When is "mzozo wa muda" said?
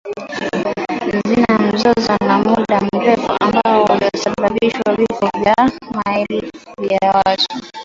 1.61-2.81